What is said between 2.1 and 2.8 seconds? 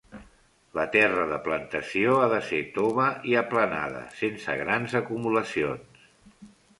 ha de ser